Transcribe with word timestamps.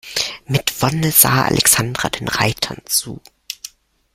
Mit 0.47 0.81
Wonne 0.81 1.11
sah 1.11 1.43
Alexandra 1.43 2.09
den 2.09 2.27
Reitern 2.27 2.81
zu. 2.85 3.21